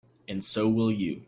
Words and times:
And 0.27 0.43
so 0.43 0.67
will 0.69 0.91
you. 0.91 1.19